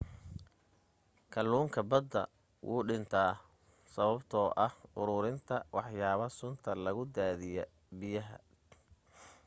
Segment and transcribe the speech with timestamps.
[1.33, 2.29] kaluunka badan
[2.67, 3.21] wuuw dhinta
[3.93, 7.63] sababta oo ah uruurinta waxyaba sunta lagu daadiyo
[7.99, 8.37] biyaha